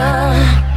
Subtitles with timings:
[0.00, 0.69] Summer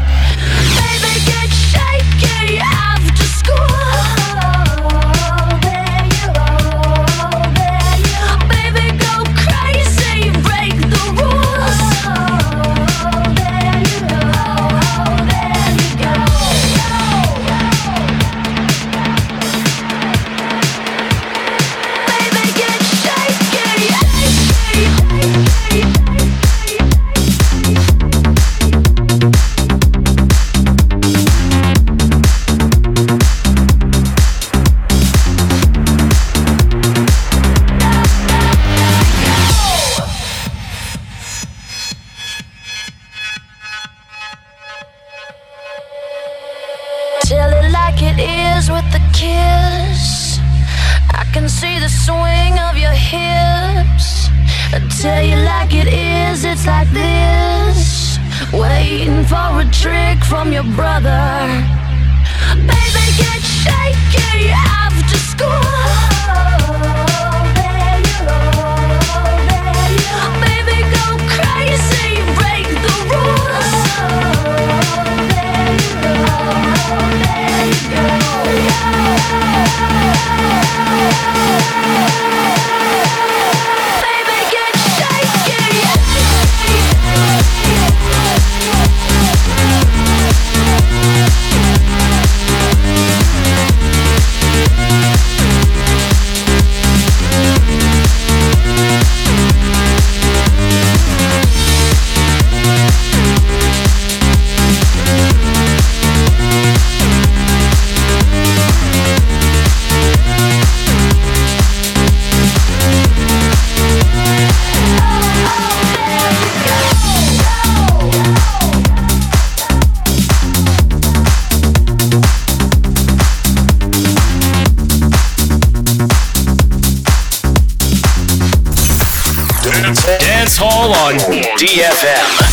[131.64, 132.53] DFM.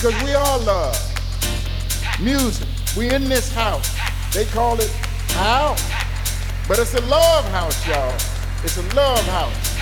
[0.00, 0.96] because we all love
[2.20, 2.68] music.
[2.96, 3.96] We in this house.
[4.32, 4.90] They call it
[5.34, 5.82] house.
[6.68, 8.14] But it's a love house, y'all.
[8.62, 9.77] It's a love house.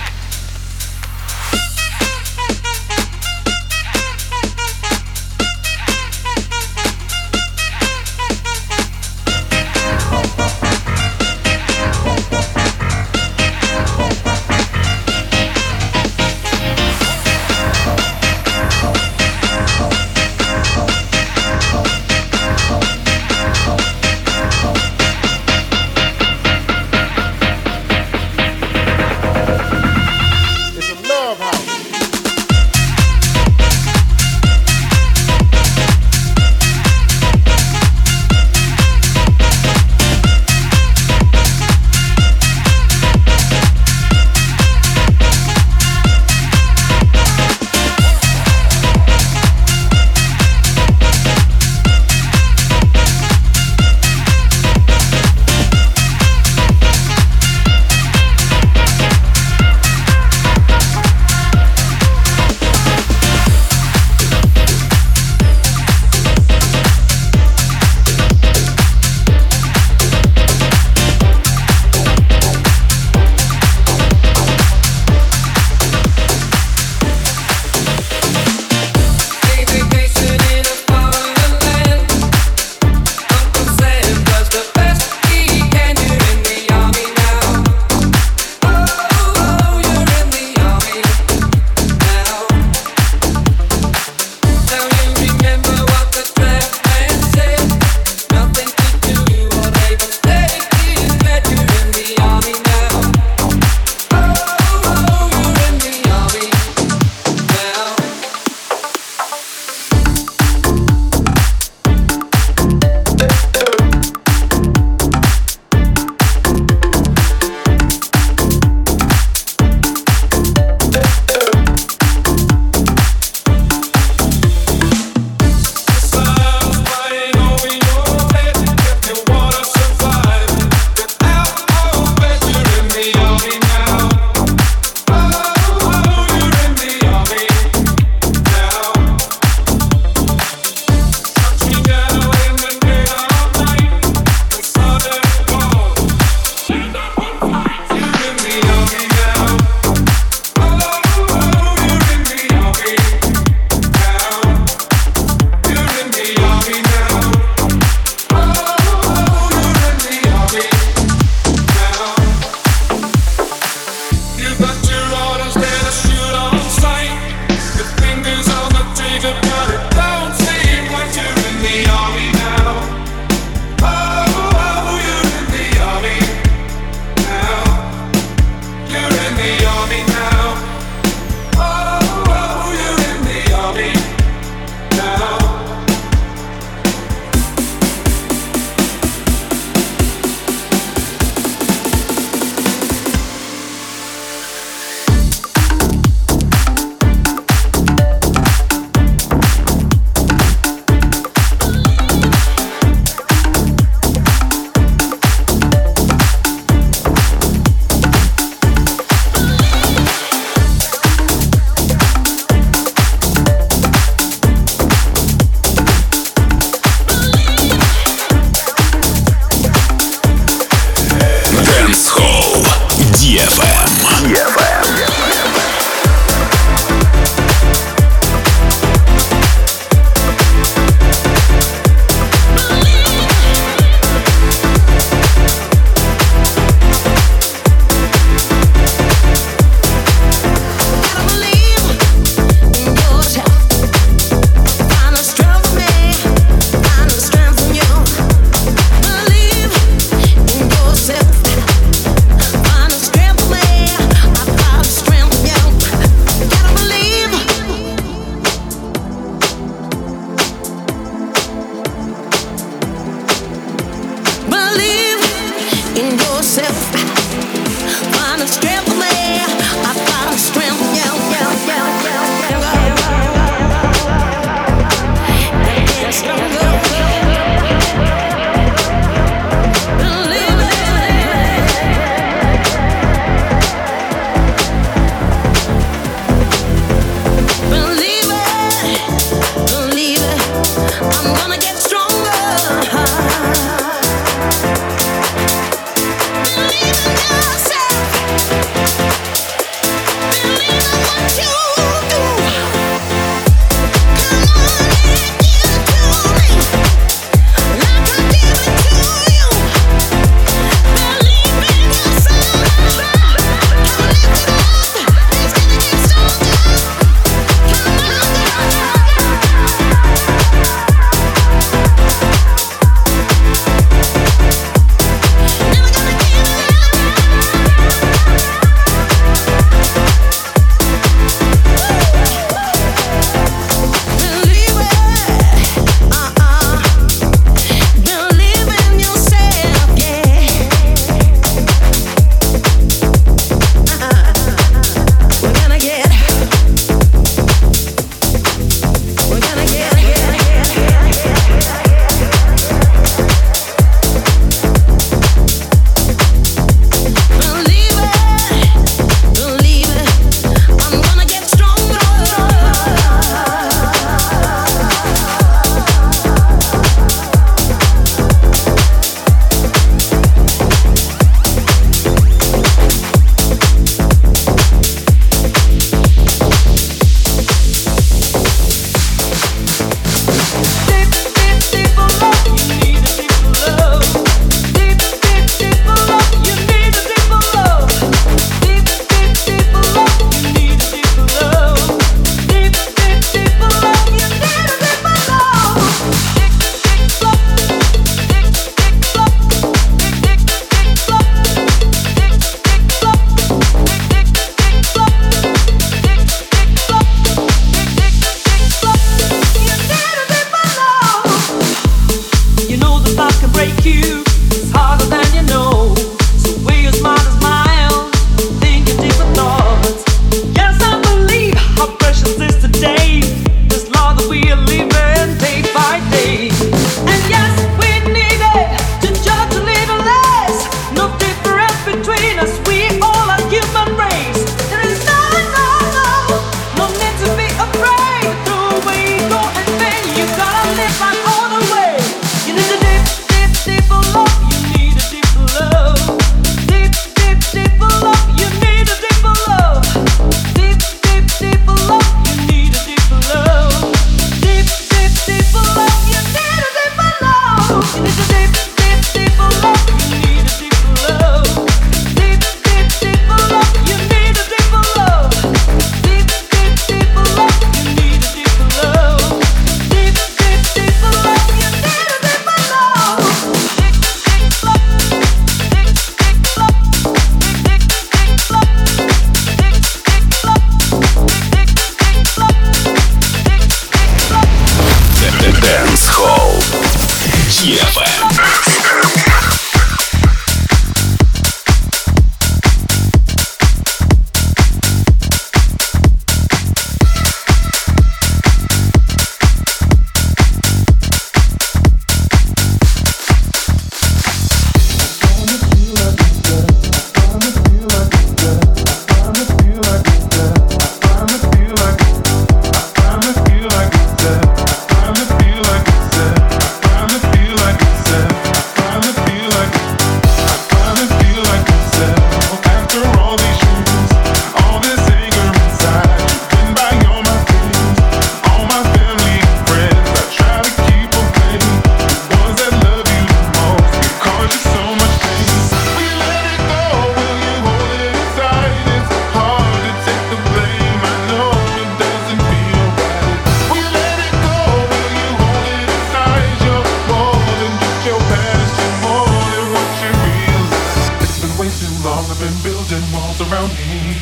[553.51, 554.17] Around me.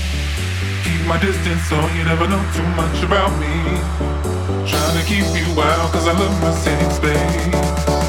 [0.84, 3.80] Keep my distance so you never know too much about me.
[4.68, 8.05] Trying to keep you out cause I love my safe space.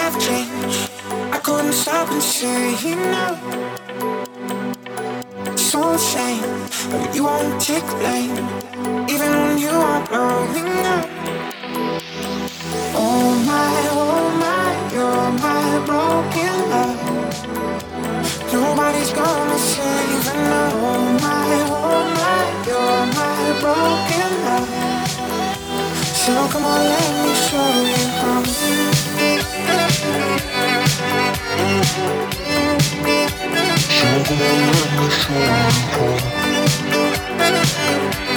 [0.00, 0.90] Some things never change.
[1.32, 3.26] I couldn't stop and say no.
[5.56, 6.42] So shame
[6.92, 8.36] that you won't take blame,
[9.08, 11.08] even when you are blowing up.
[12.94, 17.00] Oh my, oh my, you're my broken love.
[18.52, 20.62] Nobody's gonna save no.
[20.88, 24.70] Oh my, oh my, you're my broken love.
[26.22, 28.89] So come on, let me show you how.
[34.02, 35.34] On, let me show
[38.24, 38.29] you.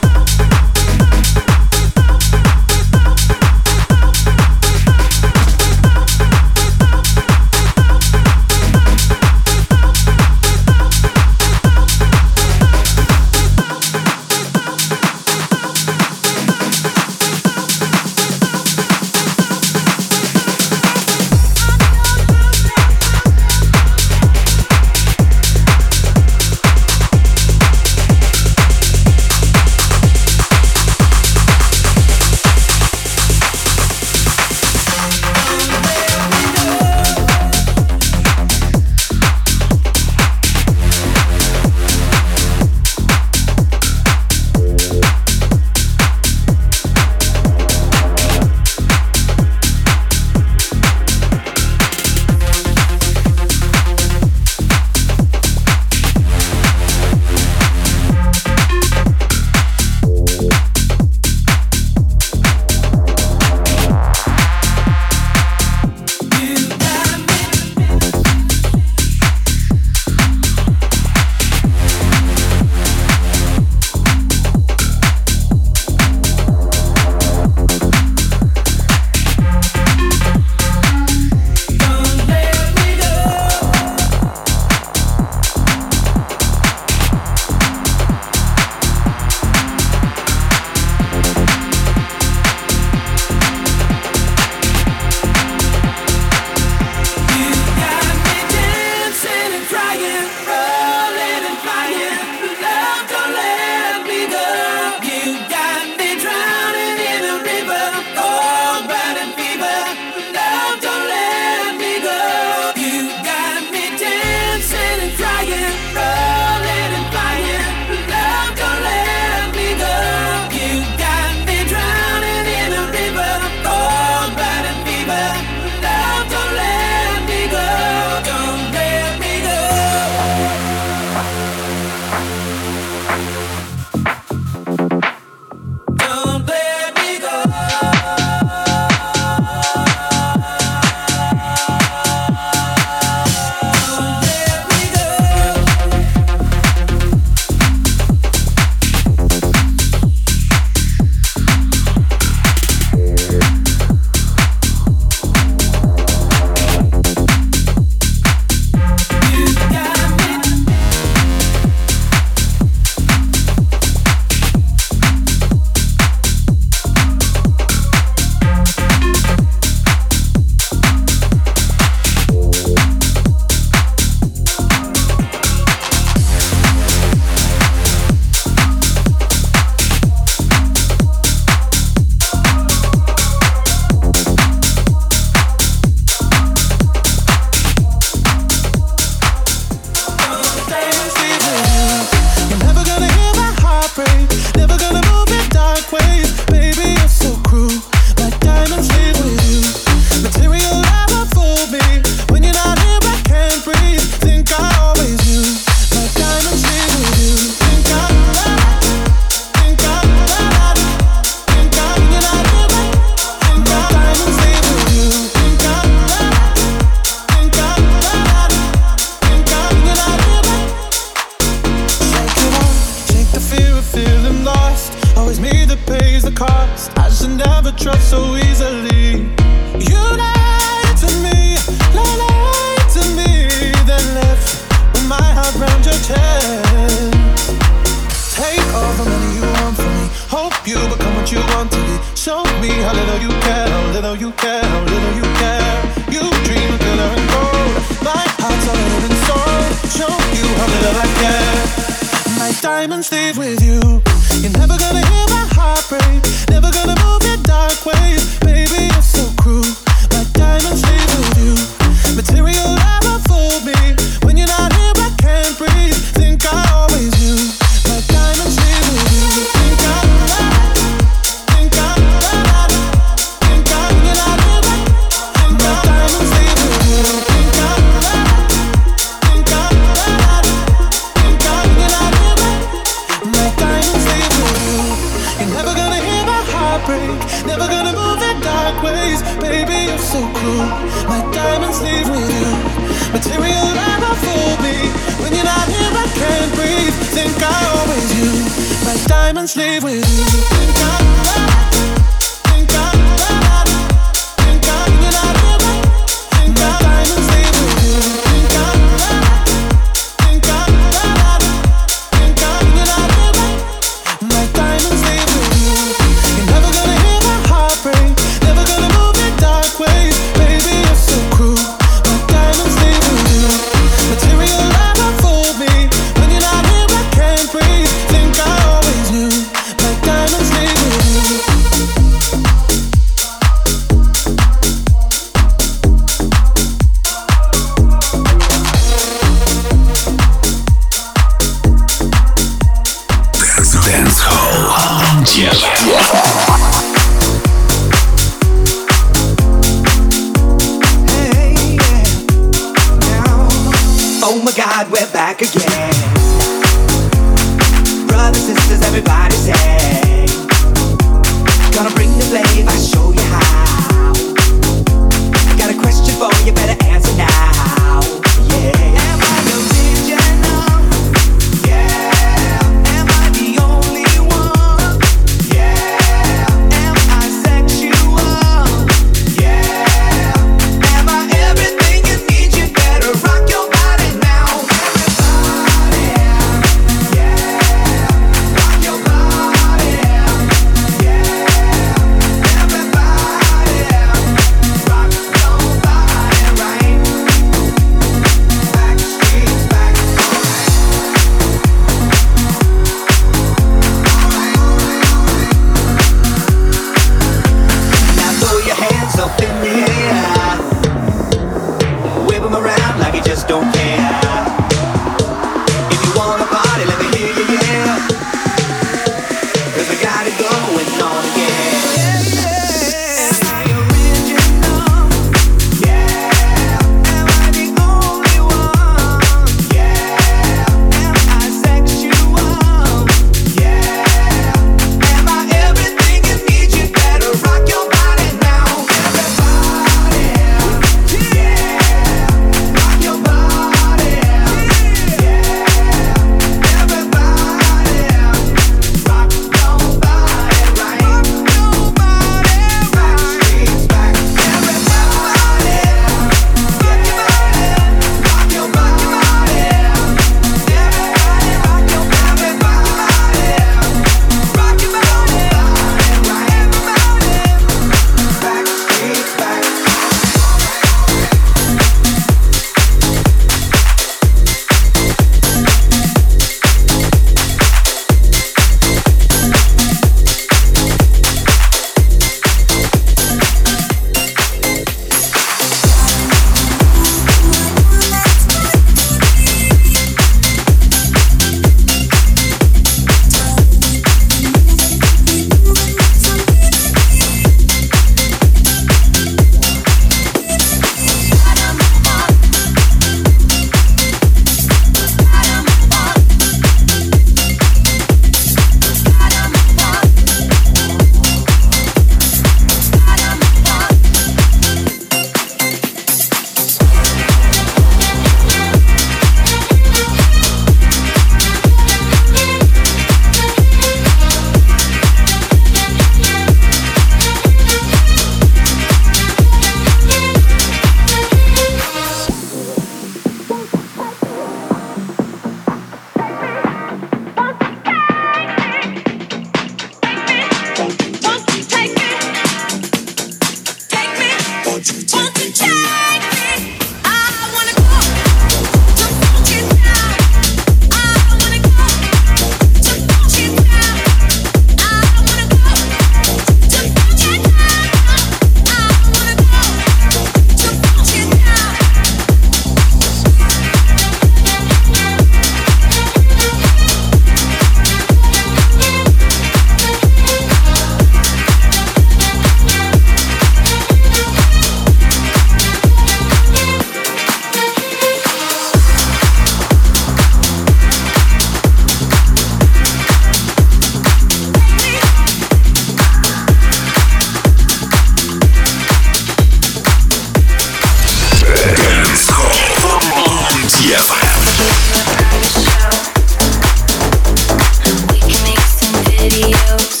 [599.51, 600.00] you.